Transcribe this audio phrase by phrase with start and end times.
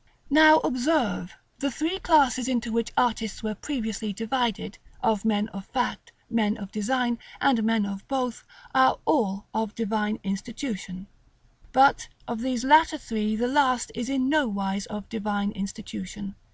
[0.02, 0.06] §LV.
[0.30, 6.12] Now, observe: the three classes into which artists were previously divided, of men of fact,
[6.30, 8.42] men of design, and men of both,
[8.74, 11.06] are all of Divine institution;
[11.74, 16.34] but of these latter three, the last is in no wise of Divine institution.